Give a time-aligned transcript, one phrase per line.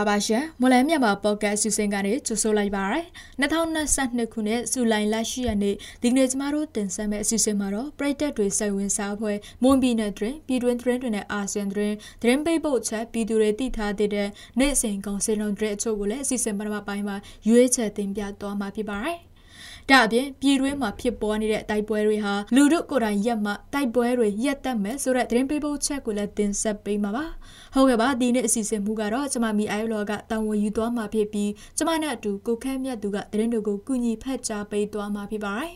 [0.00, 3.04] လာပါရှင်မလန်မြန်မာပေါ့ကတ်အစီအစဉ်ကနေကြိုဆိုလိုက်ပါရယ်
[3.40, 14.10] 2022ခုနှစ်ဇူလိုင်လ10ရက်နေ့ဒီကနေ့ကျမတို့တင်ဆက်မယ့်အစီအစဉ်မှာတော့ပရိသတ်တွေစိတ်ဝင်စားဖွယ်မွန်ပြည်နယ်တွင်ပြည်တွင်းသတင်းတွေနဲ့အာဆီယံသတင်းသတင်းပိတ်ပုတ်ချက်ပြည်သူတွေသိထားတဲ့
[14.60, 17.16] နေ့စဉ်ကောင်စီလုံးတွေအချို့ကိုလည်းအစီအစဉ်ပထမပိုင်းမှာ
[17.48, 19.29] ရွေးချယ်တင်ပြသွားမှာဖြစ်ပါရယ်
[19.88, 27.24] ဒါအပြင်ပြည်တွင်းမှာဖြစ်ပေါ်နေတဲ့တိုက်ပွဲတွေဟာလူတို့ကိုယ်တိုင်ရက်မှတိုက်ပွဲတွေရက်တက်မယ်ဆိုတဲ့သတင်းပေးပို့ချက်ကိုလည်းတင်ဆက်ပေးမှာပါ
[27.74, 35.72] ဟုတ်ကဲ့ပါဒီနေ့အစီအစဉ်မှုကတော့ကျမမီအိုင်လောကတာဝန်ယူသွားမှာဖြစ်ပြီးကျမနဲ့အတူကိုခန့်မြတ်သူကသတင်းတွေကိုကုညီဖက်ကြားပေးသွားမှာဖြစ်ပါတယ်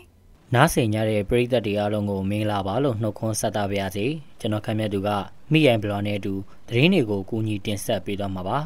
[0.54, 4.06] နားဆင်ကြတဲ့ပရိသတ်တွေအားလုံးကိုမင်္ဂလာပါလို့နှုတ်ခွန်းဆက်တာပါရစေ
[4.40, 5.08] ကျွန်တော်ခန့်မြတ်သူက
[5.52, 6.34] မိအိုင်ဘလော်နဲ့အတူ
[6.68, 8.58] သတင်းတွေကိုကုညီတင်ဆက်ပေးသွားမှာပါ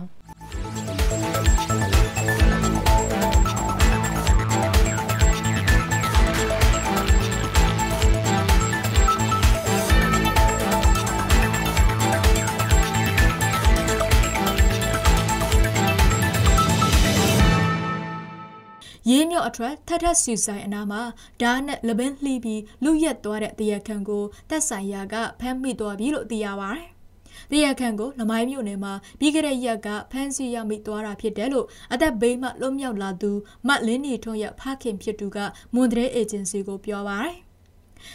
[19.08, 21.02] ရေးမြော့အထွတ်ထထဆူဆိုင်အနာမှာ
[21.40, 26.88] ဓာတ်နဲ့လပင်းလှီးပြီးလူရက်သွားတဲ့တရခန်ကိုတက်ဆိုင်ရာကဖမ်းမိသွားပြီလို့သိရပါတယ်။
[27.50, 33.30] တရားခံကိုလမိုင်းမြို့နယ်မှာပြီးခဲ့တဲ့ရက်ကဖမ်းဆီးရမိသွားတာဖြစ်တယ်လို့အသက်ဘေးမှလွတ်မြောက်လာသူ
[33.66, 35.38] မတ်လင်းနေထွန်းရဲ့ဖခင်ဖြစ်သူက
[35.74, 37.36] မွန်ဒရဲအေဂျင်စီကိုပြောပါတယ်။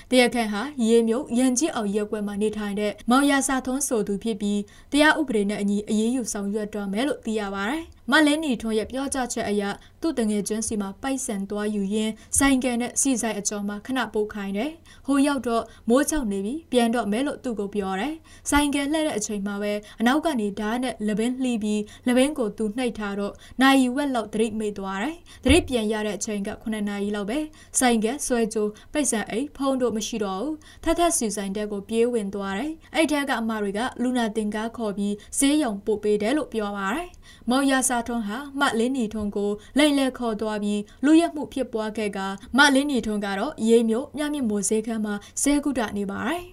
[0.09, 4.59] တရားခံဟာရေမြုပ်ရန်ကြီးအောင်ရက်ွက်မှာနေထိုင်တဲ့မောင်ရစာသွန်းဆိုသူဖြစ်ပြီး
[4.91, 9.63] တရားဥပဒေနဲ့အညီအရေးယူဆောင်ရွက်တော့မယ်လို့သိရပါတယ်။မလင်းနီထွန်းရဲ့ပြောကြားချက်အရ
[10.01, 14.71] သူ့တငယ်ချင်းစီမှာပိုက်ဆံသွားယူရင်းဆိုင်ကယ်နဲ့စီဆိုင်အကျော်မှာခဏပုတ်ခိုင်းတယ်။
[15.05, 18.13] ဟိုရောက်တော့မိုးချောက်နေပြီပြန်တော့မဲလို့သူ့ကိုပြောတယ်။
[18.49, 27.39] ဆိုင်ကယ်လှည့်တဲ့အချိန်မှာပဲအနောက်ကနေဓာတ်နဲ့လပင်းလှီးပြီးလပင်းကိုသူနှိပ်ထားတော့နိုင်ဝက်လောက်တရိပ်မိတ်သွားတယ်။တရိပ်ပြန်ရတဲ့အချိန်က9နာရီလောက်ပဲ။
[27.79, 37.09] ဆိုင်ကယ်ဆွဲကြိုးပိတ်ဆံအိတ်ဖုံးတို့မရှိတော့ဘူး။ထထစီဆိုင်တက်ကိုပြေးဝင်သွားတယ်။အဲ့ထက်ကအမတွေကလူနာတင်ကားခေါ်ပြီးဈေးရုံပို့ပေးတယ်လို့ပြောပါတယ်။
[37.49, 42.19] မောင်ရစာထွန်းဟာမလင်းနီထွန်းကိုလိန်လဲခေါ်သွားပြီးလူရက်မှုဖြစ်ပွားခဲ့က
[42.57, 46.43] မလင်းနီထွန်းကတော့ရေးမျိုးမြမြမိုးဈေးခန်းမှာဇဲကုတနေပါတယ်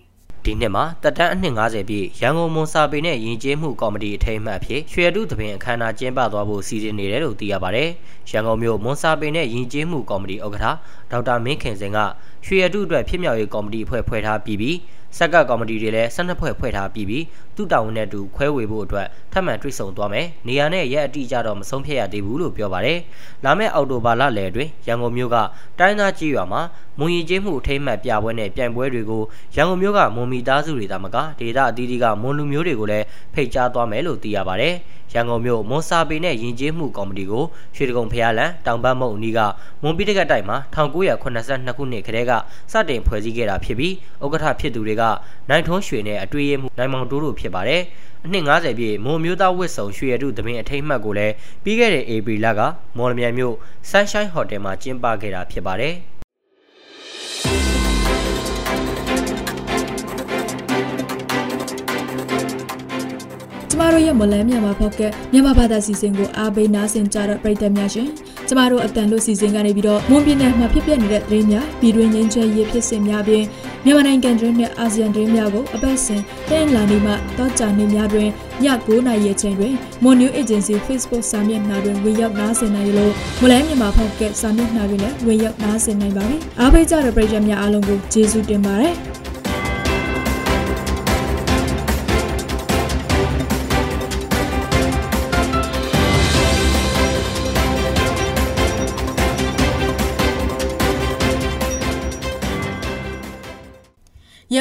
[0.45, 7.89] ဒီနှစ်မှာတက်တန်းအနှစ်90ပြည့်ရန်ကုန်မွန်စာပေနဲ့ယဉ်ကျေးမှုကော်မတီအထိမ်းအမှတ်အဖြစ်ရွှေတုသဘင်အခမ်းအနားကျင်းပသွားဖို့စီစဉ်နေတယ်လို့သိရပါတယ်။
[8.31, 10.67] ရန်ကုန်မြို့မွန်စာပေနဲ့ယဉ်ကျေးမှုကော်မတီဥက္ကဋ္ဌ
[11.11, 11.99] ဒေါက်တာမင်းခင်စင်က
[12.47, 14.77] ရွှေတုအတွက်ဖြစ်မြောက်ရေးကော်မတီအဖွဲ့ဖွဲ့ထားပြီးပြီး
[15.19, 17.25] စက်ကကော်မတီတွေလည်း12ဖွဲ့ဖွဲ့ထားပြီးပြီး
[17.61, 22.99] သူ့တာဝန်နဲ့တူခွဲဝေဖို့အတွက်ထပ်မံတွေ့ဆုံသွားမယ်။နေရာနဲ့ရက်အတိအကျတော့မဆုံးဖြတ်ရသေးဘူးလို့ပြောပါတယ်။
[23.45, 25.37] လာမယ့်အောက်တိုဘာလလယ်အတွင်းရန်ကုန်မြို့က
[25.79, 26.61] တိုင်းသားကြီးရွာမှာ
[26.99, 29.23] မွန်ရည်ကျေးမှုအထိမ်းအမှတ်ပြပွဲနဲ့ပြိုင်ပွဲတွေကို
[29.55, 34.75] ရန်ကုန်မြို့ကမွန်မီသားစုတွေသာမကဒေသအသီးသီးကမွန်လူမျိုးတွေကိုလည်းဖိတ်ကြားသွားမယ်လို့သိရပါတယ်။
[35.15, 37.45] ရန်ကုန်မြို့မွန်စာပေနဲ့ယဉ်ကျေးမှုကော်မတီကို
[37.77, 39.39] ရွှေတကုံဖျားလန်တောင်ပတ်မုတ်အနီးက
[39.83, 42.33] မွန်ပိတကတိုက်မှာ1982ခုနှစ်ကတည်းက
[42.73, 43.95] စတင်ဖွဲ့စည်းခဲ့တာဖြစ်ပြီး
[44.25, 45.03] ဥက္ကဋ္ဌဖြစ်သူတွေက
[45.51, 47.83] နိုင်ထွန်းရွှေနဲ့အတွေ့အမှုနိုင်မောင်တိုးတို့ဖြစ်ပါတယ်
[48.25, 51.35] အနှစ်90ပြည့်မွန်မျိုးသားဝစ်စုံရွှေရတုသမင်အထိတ်မှတ်ကိုလည်း
[51.65, 52.61] ပြီးခဲ့တဲ့ဧပြီလက
[52.97, 53.55] မော်လမြိုင်မြို့
[53.91, 55.97] Sunshine Hotel မှာကျင်းပခဲ့တာဖြစ်ပါတယ်။
[63.81, 65.01] မတို့ရဲ့မလန်းမြန်မာဖောက်က
[65.33, 68.09] မြန်မာဘာသာစီစဉ်ကိုအားပေးနားဆင်ကြတဲ့ပရိသတ်များရှင်
[68.49, 73.45] ကျမတို့အတန်လို့စီစဉ်ကနေပြီးတော့မွန်ပြည်နယ်မှာဖြစ်ပျက်နေတဲ့သတင်းများပြည်တွင်းငင်းချဲရေးဖြစ်စဉ်များပြင်
[73.85, 78.29] မြန်မာနိုင်ငံတွင်းနဲ့အာဆီယံတွင်းများကိုအပတ်စဉ်တင်လာနေမှတောကြာနေများတွင်ည
[78.65, 79.75] 9:00နာရီအချိန်တွင်
[80.05, 88.95] Mon New Agency Facebook စာမျက်နှာတွင်ဝင်ရောက်နားဆင်နိုင်လို့မလန်းမြန်မာဖောက်ကစာမျက်နှာတွင်လည်းဝင်ရောက်နားဆင်နိုင်ပါပြီအားပေးကြတဲ့ပရိသတ်များအားလုံးကိုကျေးဇူးတင်ပါတယ်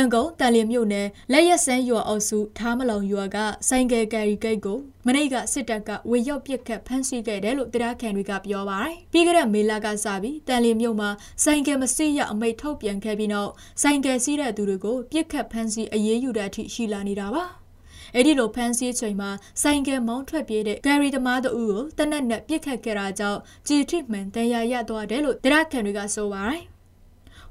[0.01, 3.37] န်ကုန်တန်လျင်မြို့နယ်လက်ရက်စန်းရွာအုပ်စုထားမလောင်ရွာက
[3.67, 11.09] ဆိုင်ကယ်ကယ်ရီဂိတ်ကိုမနေ့ကစစ်တပ်ကဝေရောက်ပစ်ခတ်ဖမ်းဆီးခဲ့တယ်လို့တရားခံတွေကပြောပါတယ်။ပြီးခဲ့တဲ့မေလကစပြီးတန်လျင်မြို့မှာ
[11.43, 13.51] ဆိုင်ကယ်မစီးရအမိတ်ထုတ်ပြန်ခဲ့ပြီးနောက်
[13.81, 17.43] ဆိုင်ကယ်စီးတဲ့သူတွေကိုပစ်ခတ်ဖမ်းဆီးအရေးယူတဲ့အထိရှိလာနေတာပါ။
[18.15, 19.29] အဲ့ဒီလိုဖမ်းဆီးချိန်မှာ
[19.61, 26.63] ဆိုင်ကယ်မောင်းထွက်ပြေးတဲ့ဂယ်ရီသမားတို့ကိုတနက်နဲ့ပြစ်ခတ်ခဲ့တာကြောင့်ဂျီထရစ်မန်တရားရသွားတယ်လို့တရားခံတွေကဆိုပါတယ်။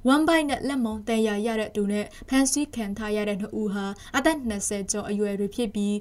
[0.08, 5.96] ဝမ်ဘိုက်နဲ့လက်မောင်းတန်ရာရတဲ့သူနဲ့ဖန်ဆီးခံထားရတဲ့နှစ်ဦးဟာအသက်20ကျော်အရွယ်တွေဖြစ်ပြီး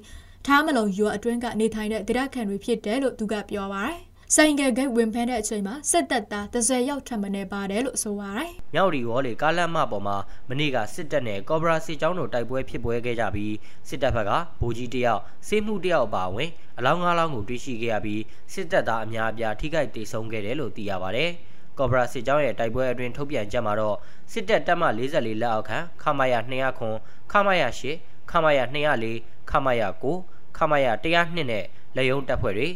[0.46, 3.98] ထားမလုံးရွာအတွင်းကနေထိုင်တဲ့ဒေသခံတွေဖြစ်တယ်လို့သူကပြောပါတယ်။
[4.34, 10.16] ဆိုင်ကယ်ဂိတ်ဝင်ဖမ်းတဲ့အချိန်မှာစစ်တပ်သား30ရောက်ထပ်မနေပါတယ်လို့ဆိုပါတယ်။မြောက်ရီဝေါ်လေကားလမ်းမပေါ်မှာ
[10.48, 13.54] မနေ့ကစစ်တပ်နဲ့ကော်ဘရာစစ်ကြောင်းတို့တိုက်ပွဲဖြစ်ပွဲခဲ့ကြပြီး
[13.88, 18.22] စစ်တပ်ဘက်ကဗိုလ်ကြီးတယောက်စေမှုတယောက်အပါအဝင်အလောင်းငါးလောင်းကိုတွေ့ရှိခဲ့ရပြီး
[18.52, 21.32] စစ်တပ်သားအများအပြားထိခိုက်ဒေဆုံးခဲ့တယ်လို့သိရပါတယ်။
[21.78, 23.96] ကော်ဘရာစစ်ကြောင်းရဲ့တိုက်ပွဲအတွင်းထုတ်ပြန်ချက်မှာတော့
[24.32, 26.96] စစ်တပ်တပ်မ44လက်အောက်ခံခမာယာ200ခွန်
[27.32, 31.64] ခမာယာ8ခမာယာ204ခမာယာ9ခမာယာ102နဲ့
[31.96, 32.68] လက်ယုံတပ်ဖွဲ့တွေ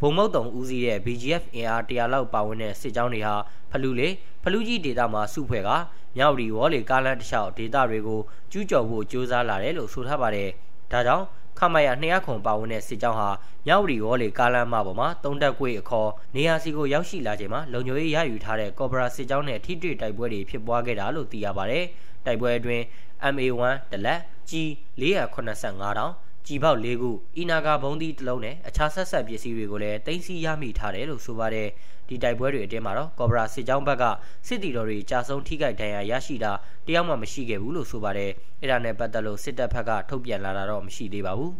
[0.00, 3.34] ဘုံမုတ်တုံဦးစီးတဲ့ BGF အင်အား100လောက်ပါဝင်တဲ့စစ်ကြောင်းတွေဟာ
[3.70, 4.08] ဖလူလေ
[4.42, 5.70] ဖလူကြီးဒေသမှာစုဖွဲ့က
[6.16, 8.20] မြောက်ရီဝေါ်လီကားလန်တလျှောက်ဒေသတွေကို
[8.50, 10.48] ကျူးကျော်ဖို့ကြိုးစားလာတယ်လို့ဆိုထားပါတယ်။
[10.92, 11.24] ဒါကြောင့်
[11.60, 13.30] ခမရ200ခုပါဝင်တဲ့စစ်ကြောင်းဟာ
[13.66, 21.84] မြောက်ရီဝေါ်လီကားလန်မပေါ်မှာတုံးတက်ကွေအခေါ်နေရာစီကိုရောက်ရှိလာချိန်မှာလုံခြုံရေးရယူထားတဲ့ကော်ဘရာစစ်ကြောင်းနဲ့ထိတွေ့တိုက်ပွဲတွေဖြစ်ပွားခဲ့တာလို့သိရပါတယ်။
[22.26, 22.82] တိုက်ပွဲအတွင်း
[23.32, 23.62] MA1
[23.92, 24.20] တလက်
[24.50, 24.52] G
[25.00, 26.12] 485တောင်
[26.46, 31.68] ကြည်ပေါက်၄ခုအီနာဂါဘုံသီးတစ်လုံးနဲ့အခြားဆက်ဆက်ပစ္စည်းတွေကိုလည်းတင်စီရမိထားတယ်လို့ဆိုပါတယ်
[32.10, 34.04] ဒီတိုက်ပွဲတွေအတင်းမှာတော့ကော်ဘရာစစ်ကြောင်းဘက်က
[34.46, 36.52] စစ်တီတော်တွေကြာဆုံးထိခိုက်ဒဏ်ရာရရှိတာ
[36.86, 38.30] တယောက်မှမရှိခဲ့ဘူးလို့ဆိုပါတယ်
[38.60, 41.52] အဲ့ဒါနဲ့ပတ်သက်လို့စစ်တပ်ဘက်ကထုတ်ပြန်လာတာတော့မရှိသေးပါဘူး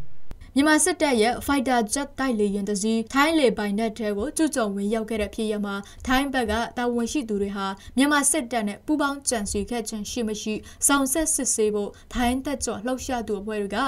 [0.57, 5.77] မြန်မာစစ်တပ်ရဲ့ Fighter Jet တိုက်လေယာဉ်တစ်စီးထိုင်းလေပိုင်နက်ထဲကိုကျူးကျော်ဝင်ရောက်ခဲ့တဲ့ဖြစ်ရပ်မှာ
[6.07, 7.67] ထိုင်းဘက်ကတာဝန်ရှိသူတွေဟာ
[7.97, 10.55] မြန်မာစစ်တပ်နဲ့ပူးပေါင်းကြံစည်ခဲ့ခြင်းရှိမရှိ
[10.87, 13.79] စောင့်ဆက်စစ်ဆေးဖို့ထိုင်းတပ်ကြော်လှုပ်ရှားသူအဖွဲ့တွေက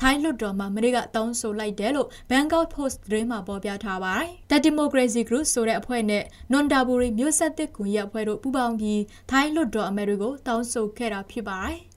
[0.00, 11.78] ထိုင်းလွှတ်တော်မှာမနေ့ကတောင်းဆိုလိုက်တယ်လို့ Bangkok Post သတင်းမှာပေါ်ပြထားပါတယ်။ The Democracy Group ဆိုတဲ့အဖွဲ့နဲ့ Nondaburi မြို့ဆက်တစ်ကွန်ရက်အဖွဲ့တို့ပူးပေါင်းပြီးထိုင်းလွှတ်တော်အမတ်တွေကိုတောင်းဆိုခဲ့တာဖြစ်ပါတယ်။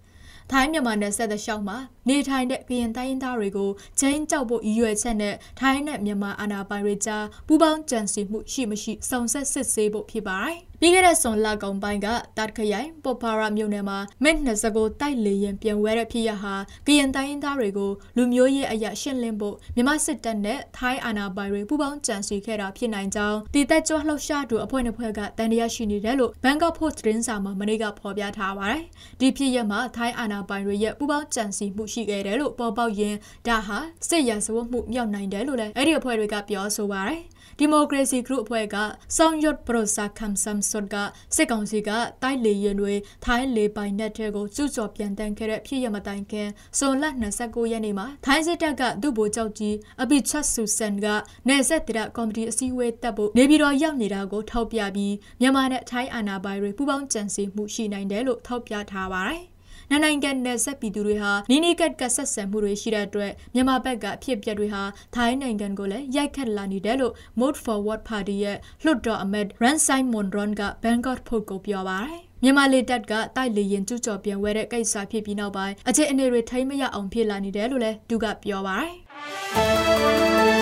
[0.51, 1.77] ထိုင်းမြန်မာနယ်စပ်တလျှောက်မှာ
[2.09, 3.69] နေထိုင်တဲ့ကရင်တိုင်းရင်းသားတွေကို
[3.99, 12.07] ချင်းကြောက်ဖို့ရည်ရွယ်ချက်နဲ့ထိုင်းနဲ့မြန်မာအာဏာပိုင်တွေကြားပူးပေါင်းကြံစည်မှုရှိမရှိစုံစက်စစ်ဆေးဖို့ဖြစ်ပါတယ်။ပြီးခဲ့တဲ့ဇွန်လကုန်ပိုင်းက
[12.37, 14.37] တတ်ခရိုင်ပေါ်ပါရာမြို့နယ်မှာမက်
[14.69, 16.55] 29တိုက်လေရင်ပြန်ဝဲတဲ့ဖြစ်ရဟာ
[16.87, 28.83] ကရင်တိုင်းရင်းသားတွေကိုလူမျိုးရေးအရာရှင်းလင်းဖို့မြန်မာစစ်တပ်နဲ့ထိုင်းအာဏာပိုင်တွေပူးပေါင်းကြံစည်ခဲ့တာဖြစ်နိုင်ကြောင်းတည်သက်ကြွလှုပ်ရှားသူအဖွဲ့နှစ်ဖွဲ့ကတန်တရားရှိနေတယ်လို့ Bangkok Post သတင်းစာမှာမနေ့ကဖော်ပြထားပါတယ်။
[29.19, 33.15] ဒီဖြစ်ရမှာထိုင်းအာဏာပိုင်တွေရဲ့ပူးပေါင်းကြံစည်မှုရှိခဲ့တယ်လို့ပေါ်ပေါက်ရင်
[33.47, 33.77] ဒါဟာ
[34.09, 37.21] စစ်ရာဇဝတ်မှုမြောက်နိုင်တယ်လို့လည်းအဲ့ဒီအဖွဲ့တွေကပြောဆိုပါတယ်။
[37.59, 38.75] ဒီမိုကရေစီဂရုအဖွဲ့က
[39.17, 40.95] စောင်းရွတ်ပရိုစာခမ်ဆမ်ဆွတ်က
[41.35, 41.89] စစ်ကောင်စီက
[42.23, 42.93] တိုက်လေရင်တွေ
[43.25, 46.47] ထိုင်းလေပိုင်နက်ထဲကိုကျူးကျော်ပြန်တန်းခဲ့တဲ့ဖြစ်ရမတိုင်ခင်
[46.77, 47.05] ဇွန်လ
[47.37, 51.07] 29ရက်နေ့မှာထိုင်းစစ်တပ်ကဒုဗိုလ်ချုပ်ကြီးအဘိချတ်ဆူဆန်က
[51.49, 59.50] နေဆက်တရကော်မတီအစည်းအဝေးတက်ဖို့နေပြည်တော်ရောက်နေတာကိုထောက်ပြပြီးမြန်မာနဲ့ထိုင်းအာဏာပိုင်တွေပူးပေါင်းကြံစည်မှုရှိနိုင်တယ်လို့ထောက်ပြထားပါတယ်
[59.91, 64.83] နှစ်နိုင်ငံနယ်စပ်ပြည်သူတွေဟာနီးနီးကပ်ကပ်ဆက်ဆံမှုတွေရှိတဲ့အတွက်မြန်မာဘက်ကအဖြစ်အပျက်တွေဟာ
[65.15, 80.60] ထိုင်းနိုင်ငံကိုလည်းရိုက်ခတ်လာနေတယ်လို့ Mode Forward Party ရဲ့လွှတ်တော်အမတ် Ransai Mondron က Bangkok Post ကိုပြောပါတယ်မြန်မာလေတပ်ကတိုက်လေရင်ကျူးကျော်ပြန်ဝဲတဲ့ကိစ္စဖြစ်ပြီးနောက်ပိုင်းအခြေအနေတွေထိမ့်မရအောင်ဖြစ်လာနေတယ်လို့လည်းသူကပြောပါတယ်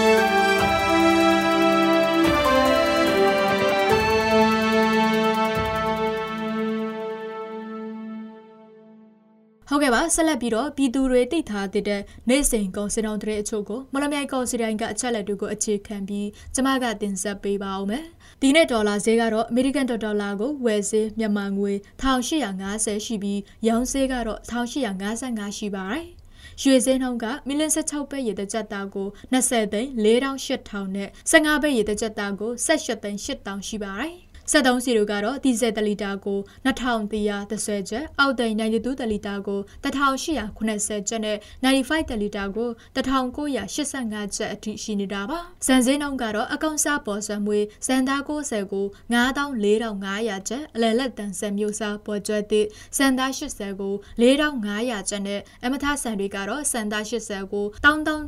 [9.72, 18.04] ဟုတ်ကဲ့ပါဆက်လက်ပြီးတော့ပြည်သူတွေသိထားတဲ့နေ့စဉ်ကုန်စည်တော်တဲ့အချို့ကိုမလမြိုင်ကုန်စည်တိုင်းကအချက်လက်တွေကိုအခြေခံပြီးကျမကတင်ဆက်ပေးပါအောင်မယ်။
[18.42, 26.06] ဒီနေ့ဒေါ်လာဈေးကတော့အမေရိကန်ဒေါ်လာကိုဝယ်ဈေးမြန်မာငွေ1850ရှိပြီးရောင်းဈေးကတော့1855ရှိပါတယ်။
[26.62, 34.14] ရွှေစင်းနှုန်းကမီလ16ပဲရေတကြက်သားကို20သိန်း4800နဲ့15ပဲရေတကြက်သားကို18သိန်း8000ရှိပါတယ်။
[34.52, 58.22] 73စီတို့ကတော့ဒီဇယ်တလီတာကို2330ကျပ်အောက်တိန်92တလီတာကို1880ကျပ်နဲ့95တလီတာကို1985ကျပ်အထိရှိနေတာပါစံစင်းနှုန်းကတော့အကောင့်စားပေါ်ဆွမ်းမွေးစံသား90ကို94,500ကျပ်အလယ်လက်တန်စံမျိုးစားပေါ်ကျွဲသည့်စံသား80ကို4,500ကျပ်နဲ့အမထဆန်တွေကတော့စံသား80ကို1,000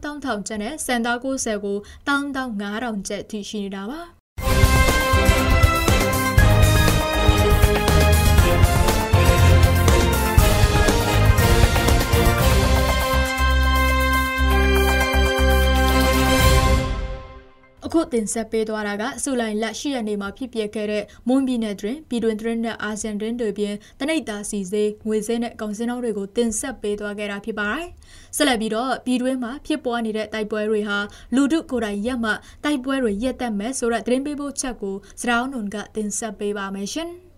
[0.47, 4.20] ကျပ်နဲ့စံသား90ကို1,500ကျပ်အထိရှိနေတာပါ
[17.93, 27.87] အခုတင်ဆက်ပေးသွားတာကစူလိုင်လက်ရှိရနေမှာဖြစ်ပျက်ခဲ့တဲ့မွန်ပြည်နယ်တွင်ပြည်တွင်သတင်းနဲ့အာဆီယံတွင်တွေပြင်တနိတ်တာစီစေးငွေစင်းနဲ့ကောင်စင်းတော်တွေကိုတင်ဆက်ပေးသွားခဲ့တာဖြစ်ပါတယ်။
[28.37, 30.97] ဆက်လက်ပြီးတော့ပြည်တွင်းမှာဖြစ်ပွားနေတဲ့တိုက်ပွဲတွေဟာ
[31.35, 32.31] လူထုကိုယ်တိုင်ရက်မှ
[32.63, 37.11] တိုက်ပွဲတွေရက်တက်မဲ့ဆိုတဲ့သတင်းပေးပို့ချက်ကိုစရောင်းနွန်ကတင်ဆက်ပေးပါမယ်ရှင်။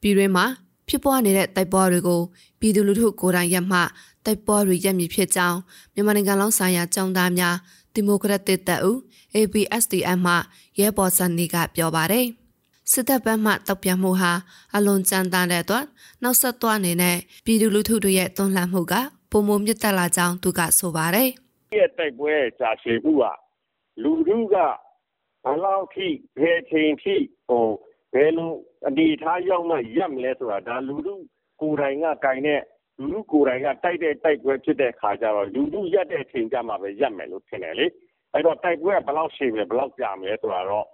[0.00, 0.46] ပြည်တွင်းမှာ
[0.88, 2.20] ဖြစ်ပွားနေတဲ့တိုက်ပွဲတွေကို
[2.60, 3.80] ပြည်သူလူထုကိုယ်တိုင်ရမှ
[4.24, 5.58] တိုက်ပွဲတွေရပ်မည်ဖြစ်ကြောင်း
[5.94, 7.56] မြန်မာနိုင်ငံလုံးဆိုင်ရာចောင်းသားများ
[7.94, 8.96] ဒီမိုကရက်တစ်တပ်ဦး
[9.34, 10.34] ABSDM မှ
[10.80, 12.26] ရဲဘော်စံနေကပြောပါတယ်
[12.92, 14.32] စစ်တပ်ဘက်မှတောက်ပြမှုဟာ
[14.76, 15.84] အလွန်ကြမ်းတမ်းတဲ့အတွက်
[16.22, 18.94] နောက်ဆက်တွားအနေနဲ့ပြည်သူလူထုတို့ရဲ့သွန်လှန်မှုက
[19.30, 21.28] ပုံမမြင့်တက်လာကြောင်းသူကဆိုပါတယ်။
[21.78, 23.24] ရဲ့တိုက်ပွဲကြာရှည်မှုက
[24.02, 24.56] လူထုက
[25.44, 26.08] ဘလောက်ထိ
[26.40, 27.14] ဘယ်ချိန်ထိ
[27.48, 27.66] ဟို
[28.14, 28.52] ဘယ်လို
[28.88, 31.14] အနေထားရောက်မှရပ်မလဲဆိုတာဒါလူထု
[31.60, 32.60] ကိုယ်တိုင်ကကင်တဲ့
[32.98, 37.86] လူလူကိုယ်တိုင်ကတိုက်တဲ့တိုက်ပွဲဖြစ်တဲ့ခါကျတော့လူလူရက်တဲ့အချိန်ကြမှာပဲရက်မယ်လို့ထင်တယ်လေ
[38.32, 40.86] အဲ့တော့တိုက်ပွဲကဘယ်လောက်ရှည်မယ်ဘယ်လောက်ကြာမယ်ဆိုတာတော့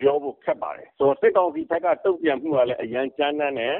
[0.00, 3.76] ပြောဖို့ခက်ပါတယ်ဆိုတော့စစ်ကောင်စီဘက်ကတုတ်ပြန်မှုကလည်းအရန်ကြမ်းတမ်းတယ်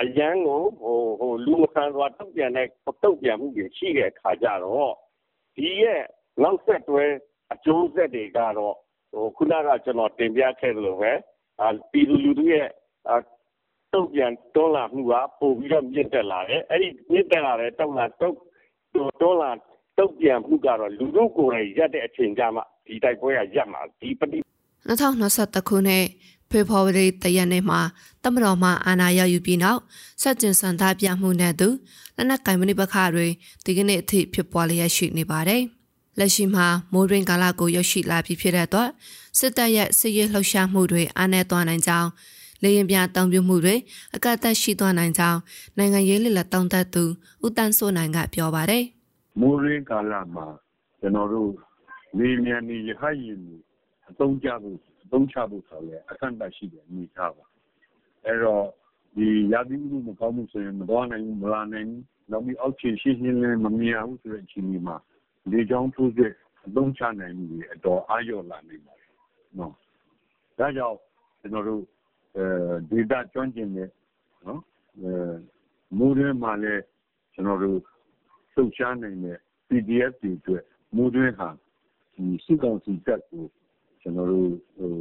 [0.00, 2.66] အရန်ကိုဟိုဟိုလူမခံစွာတုတ်ပြန်တဲ့
[3.02, 4.94] တုတ်ပြန်မှုတွေရှိတဲ့ခါကျတော့
[5.56, 6.02] ဒီရဲ့
[6.42, 7.04] နောက်ဆက်တွဲ
[7.52, 8.74] အကျိုးဆက်တွေကတော့
[9.12, 11.18] ဟိုခုနကကျွန်တော်တင်ပြခဲ့သလိုပဲအာ
[11.90, 12.66] ပြည်သူလူထုရဲ့
[13.92, 18.36] တုတ်ပြန်တွန်းလာမှုကပိုပြီးတော့မြင့်တက်လာတယ်အဲ့ဒီမြင့်တက်လာတဲ့တုတ်လာတုတ်
[18.94, 19.50] တွန်းလာ
[19.98, 24.38] တုတ်ပြန်မှုကတော့လူထုကိုယ်တိုင်ရက်တဲ့အချိန်ကြမှာဒီတိုက်ပွဲကရက်မှာဒီပဋိ
[24.88, 26.04] 2021ခုနှစ်
[26.50, 27.80] ဖေဖော်ဝါရီတရက်နေ့မှာ
[28.22, 29.80] တမတော်မှအာဏာရယူပြီးနောက်
[30.22, 31.68] ဆက်ကျင်စံသားပြမှုနဲ့သူ
[32.16, 33.26] လက်နက်ကင်မနိပခတွေ
[33.64, 35.62] ဒီကနေ့အထိဖြစ်ပွားလျက်ရှိနေပါတယ်။
[36.18, 38.90] လက်ရှိမှာမိုးရင်းကာလကိုရောက်ရှိလာပြီးဖြစ်တဲ့အတွက်
[39.38, 42.10] စစ်တပ်ရဲ့စစ်ရေးလှုပ်ရှားမှုတွေအားနည်းသွားနိုင်ကြောင်း
[42.62, 43.74] လေရင်ပြတောင်ပြမှုတွေ
[44.14, 45.38] အကန့်အသတ်ရှိသွားနိုင်ကြောင်း
[45.78, 47.04] နိုင်ငံရေးလက်လက်တောင်းတသူ
[47.44, 48.84] ဦးတန်းစိုးနိုင်ကပြောပါတယ်။
[49.40, 50.46] မိုးရင်းကာလမှာ
[51.00, 51.50] ကျွန်တော်တို့
[52.18, 53.40] လေမြန်နေရဟရင်
[54.10, 57.44] အသုံးချဖို့အသုံးချဖို့ဆိုရဲအခန့်တရှိတယ်မိသားပါ
[58.26, 58.64] အဲ့တော့
[59.16, 64.96] ဒီရာသီဥတုမကောင်းမှုဆိုရင်မတော်နိုင်ဘူးမလာနိုင်ဘူးနောက်ပြီးအောက်ခြေရှင်းရှင်းလင်းမမြင်ဘူးဆိုတဲ့အချိန်မှာ
[65.50, 66.32] လေကြောင်းထိုးစစ်
[66.66, 68.91] အသုံးချနိုင်မှုတွေအတော်အားရော့လာနေပါတယ်
[69.58, 69.72] နော်
[70.58, 70.98] ဒါကြောင့်
[71.40, 71.82] ကျွန်တော်တို့
[72.36, 72.44] အဲ
[72.90, 73.88] ဒေတာကျွမ်းကျင်တဲ့
[74.46, 74.60] နော်
[74.98, 75.10] အဲ
[75.98, 76.82] မူရင်းမှာလည်း
[77.32, 77.78] ကျွန်တော်တို့
[78.52, 80.64] လှုပ်ရှားနိုင်တဲ့ PDF တွေအတွက်
[80.96, 81.48] မူရင်းဟာ
[82.14, 83.44] ဒီစစ်ကောင်စီတပ်ကို
[84.00, 84.92] ကျွန်တော်တို့ဟို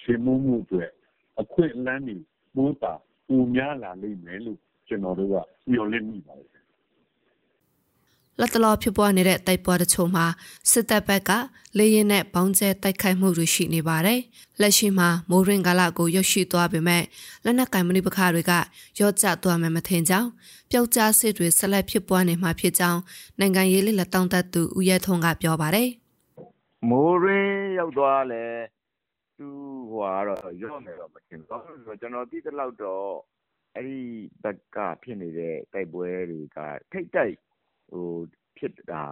[0.00, 0.90] ရှင်းမှုမှုအတွက်
[1.40, 2.16] အခွင့်အလမ်းတွေ
[2.54, 2.92] ပိုးတာ
[3.26, 4.58] ပူများလာလိမ့်မယ်လို့
[4.88, 5.34] ကျွန်တော်တို့က
[5.70, 6.59] မျှော်လင့်မိပါတယ်
[8.40, 10.26] လက်တလောဖြစ်ပွားနေတဲ့တိုက်ပွဲတချို့မှာ
[10.70, 11.30] စစ်တပ်ဘက်က
[11.78, 14.20] လေရင်နဲ့ဘောင်းကျဲတိုက်ခိုက်မှုတွေရှိနေပါတယ်။
[14.60, 17.02] လက်ရှိမှာမိုးရင်ကာလကိုရွှေ့ရှိသွားပေမဲ့
[17.44, 18.52] လက်နက်ကင်မဏိပခတွေက
[19.00, 20.28] ရော့ကျသွားမယ်မထင်ကြောင်း
[20.70, 23.00] ပျောက်ကြားစစ်တွေဆက်လက်ဖြစ်ပွားနေမှာဖြစ်ကြောင်း
[23.38, 25.88] နိုင်ငံရေးလက်လက်တောင်းတသူဦးရဲထွန်းကပြောပါတယ်။
[26.88, 28.44] မိုးရင်းရောက်သွားလဲ
[29.38, 29.48] သူ
[29.90, 33.08] ဟိုကတော့ရော့မယ်တော့မထင်ဘူး။ဆိုတော့ကျွန်တော်သိတဲ့လောက်တော့
[33.74, 34.00] အဲ့ဒီ
[34.42, 36.58] ဘက်ကဖြစ်နေတဲ့တိုက်ပွဲတွေက
[36.92, 37.36] ထိတ်တိုက်
[37.90, 38.08] ဟို
[38.56, 39.04] ဖြစ်တာ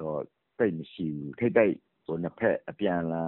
[0.00, 0.22] တော့
[0.58, 3.24] တိတ်မရှိဘူးထိတ်တိုက်ဟိုနှစ်ဖက်အပြန်လာ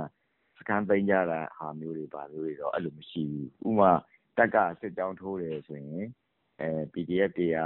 [0.58, 3.24] စကန်သိမ်းကြတာဟာမျိုးတွေပါမျိုးတွေတော့အဲ့လိုမရှိ
[3.62, 3.92] ဘူးဥမာ
[4.36, 6.06] တက်ကစစ်ကြောင်းထိုးတယ်ဆိုရင်
[6.60, 7.58] အဲ PDF တွေက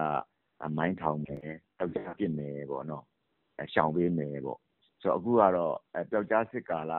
[0.77, 3.05] မိုင်းထောင်မယ်တောက်ကြပြစ်မယ်ပေါ့နော်
[3.61, 4.59] အရှောင်ပေးမယ်ပေါ့
[5.01, 6.93] ဆိုတော့အခုကတော့အဲပျောက်ကြားစစ်ကာလ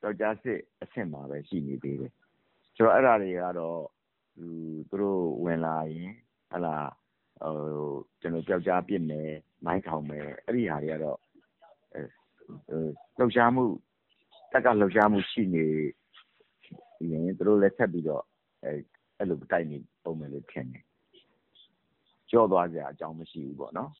[0.00, 2.12] ပျောက်ကြားစစ်အဆင့်မှာပဲရှိနေသေးတယ်
[2.76, 3.80] ဆိုတော့အဲ့ဒါတွေကတော့
[4.36, 4.46] သူ
[5.02, 6.12] တို့ဝင်လာရင်
[6.52, 6.76] ဟလာ
[7.42, 7.56] ဟို
[8.20, 9.30] ကျွန်တော်ကြောက်ကြားပြစ်မယ်
[9.66, 11.18] မိုင်းထောင်မယ် အဲ့ဒီဟာတွေကတော့
[11.94, 12.00] အဲ
[13.18, 13.64] လှုပ်ရှားမှု
[14.52, 15.66] တက်က လှုပ်ရှားမှုရှိနေ
[17.10, 18.24] ရင် သူတို့လည်း ဆက်ပြီးတော့
[18.64, 18.72] အဲ
[19.18, 20.84] အဲ့လို တိုက်နေပုံမယ်လို့ထင်တယ်
[22.30, 23.90] ကြော့သွားကြအကြောင်းမရှိဘူးပေါ့နော်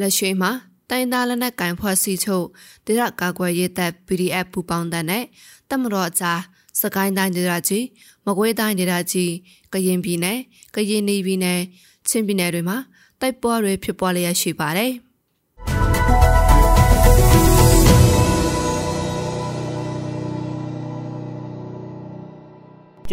[0.00, 0.52] လက်ရှိမှာ
[0.90, 2.46] တိုင်းသားလက်နက်ကင်ဖွဲ့စည်းချုပ်
[2.86, 5.24] ဒေသကာကွယ်ရေးတပ် PDF ပူပေါင်းတဲ့နဲ့
[5.70, 6.40] တမတော်အကြား
[6.80, 7.86] စကိုင်းတိုင်းဒေသကြီး
[8.26, 9.32] မကွေးတိုင်းဒေသကြီး
[9.72, 10.38] ကရင်ပြည်နယ်
[10.74, 11.60] ကရင်ပြည်နယ်
[12.08, 12.76] ချင်းပြည်နယ်တွေမှာ
[13.20, 14.92] တိုက်ပွဲတွေဖြစ်ပွားလျက်ရှိပါတယ်။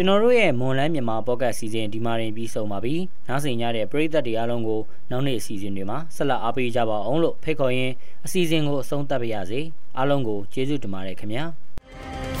[0.00, 2.94] ျွန်တော်တို့ရဲ့မွန်လန်းမြန်မာပေါ့ကတ်စီစဉ်ဒီမှာရင်ပြီးဆုံးပါပြီ။
[3.28, 4.80] နားဆင်ကြတဲ့ပရိသတ်တွေအားလုံးကို
[5.10, 7.94] နောက်နေ့အစီအစဉ်တွေမှာဆက်လက်အားပေးကြပါအောင်လို့ဖိတ်ခေါ်ရင်း
[8.26, 9.60] အစီအစဉ်ကိုအဆုံးသတ်ပါရစေ။
[9.98, 11.44] အားလုံးကိုကျေးဇူးတင်ပါတယ်ခင်ဗျာ။